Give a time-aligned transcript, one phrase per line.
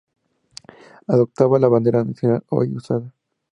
[1.07, 3.13] Adoptaba la bandera nacional hoy usada.